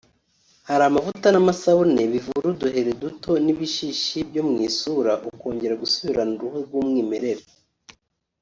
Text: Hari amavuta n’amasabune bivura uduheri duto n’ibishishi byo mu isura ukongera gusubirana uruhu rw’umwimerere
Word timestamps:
Hari 0.67 0.83
amavuta 0.89 1.27
n’amasabune 1.31 2.01
bivura 2.13 2.45
uduheri 2.53 2.91
duto 3.01 3.31
n’ibishishi 3.45 4.17
byo 4.29 4.41
mu 4.49 4.57
isura 4.69 5.11
ukongera 5.29 5.73
gusubirana 5.83 6.31
uruhu 6.35 6.57
rw’umwimerere 6.65 7.43